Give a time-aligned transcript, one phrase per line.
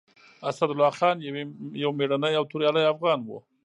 [0.49, 1.15] اسدالله خان
[1.83, 3.29] يو مېړنی او توريالی افغان و.